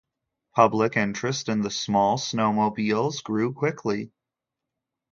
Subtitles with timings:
[0.55, 4.11] Public interest in the small snowmobiles grew quickly.